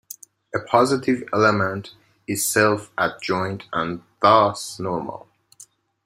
A 0.51 0.57
positive 0.59 1.25
element 1.31 1.91
is 2.25 2.43
self-adjoint 2.43 3.65
and 3.71 4.01
thus 4.19 4.79
normal. 4.79 5.27